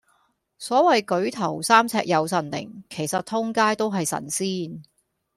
[0.57, 4.81] 所謂舉頭三尺有神靈，其實通街都係神仙